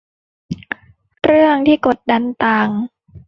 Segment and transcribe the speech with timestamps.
[1.23, 2.69] เรื่องที่กดดันต่าง